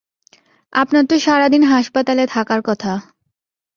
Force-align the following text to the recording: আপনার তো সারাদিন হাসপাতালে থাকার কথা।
আপনার 0.73 1.03
তো 1.05 1.15
সারাদিন 1.19 1.63
হাসপাতালে 1.63 2.23
থাকার 2.27 2.61
কথা। 2.61 2.93